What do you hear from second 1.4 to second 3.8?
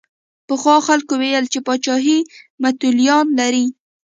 چې پاچاهي متولیان لري.